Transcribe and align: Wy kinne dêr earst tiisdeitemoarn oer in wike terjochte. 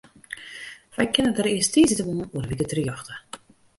Wy 0.95 1.05
kinne 1.13 1.31
dêr 1.35 1.49
earst 1.51 1.71
tiisdeitemoarn 1.73 2.33
oer 2.35 2.45
in 2.45 2.49
wike 2.53 2.65
terjochte. 2.69 3.15